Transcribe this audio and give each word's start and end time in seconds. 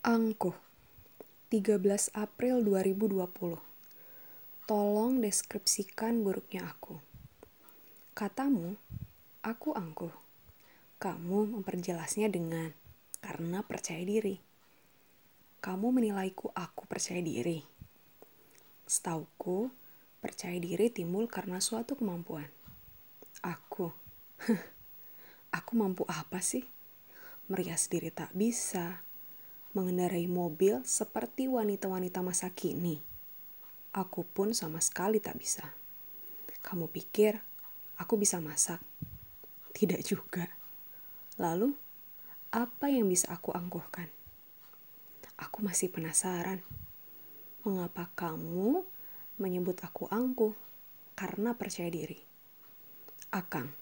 Angkuh 0.00 0.56
13 1.52 1.76
April 2.16 2.64
2020 2.64 3.60
Tolong 4.64 5.12
deskripsikan 5.20 6.24
buruknya 6.24 6.72
aku. 6.72 6.96
Katamu, 8.16 8.80
aku 9.44 9.76
angkuh. 9.76 10.08
Kamu 10.96 11.52
memperjelasnya 11.52 12.32
dengan 12.32 12.72
karena 13.20 13.60
percaya 13.60 14.00
diri. 14.00 14.40
Kamu 15.60 15.92
menilaiku 15.92 16.48
aku 16.56 16.88
percaya 16.88 17.20
diri. 17.20 17.60
Setauku, 18.88 19.68
percaya 20.24 20.56
diri 20.56 20.88
timbul 20.88 21.28
karena 21.28 21.60
suatu 21.60 21.92
kemampuan. 21.92 22.48
Aku. 23.44 23.92
aku 25.60 25.72
mampu 25.76 26.08
apa 26.08 26.40
sih? 26.40 26.64
Merias 27.52 27.92
diri 27.92 28.08
tak 28.08 28.32
bisa. 28.32 29.09
Mengendarai 29.70 30.26
mobil 30.26 30.82
seperti 30.82 31.46
wanita-wanita 31.46 32.20
masa 32.26 32.50
kini 32.50 33.10
Aku 33.90 34.22
pun 34.22 34.54
sama 34.54 34.78
sekali 34.78 35.18
tak 35.18 35.34
bisa. 35.34 35.66
Kamu 36.62 36.86
pikir 36.86 37.42
aku 37.98 38.14
bisa 38.14 38.38
masak? 38.38 38.78
Tidak 39.74 39.98
juga. 40.06 40.46
Lalu, 41.42 41.74
apa 42.54 42.86
yang 42.86 43.10
bisa 43.10 43.34
aku 43.34 43.50
angkuhkan? 43.50 44.06
Aku 45.42 45.66
masih 45.66 45.90
penasaran. 45.90 46.62
Mengapa 47.66 48.14
kamu 48.14 48.86
menyebut 49.42 49.82
aku 49.82 50.06
angkuh? 50.06 50.54
Karena 51.18 51.58
percaya 51.58 51.90
diri. 51.90 52.22
Akang. 53.34 53.74